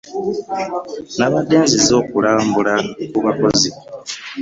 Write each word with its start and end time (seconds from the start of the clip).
Nabadde 1.17 1.55
nzize 1.63 1.95
kulambula 2.09 2.73
ku 3.13 3.17
bakozi. 3.25 3.69